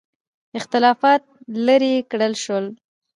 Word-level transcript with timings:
اختلافات 0.59 1.23
لیرې 1.65 1.93
کړل 2.11 2.33
شول. 2.43 2.65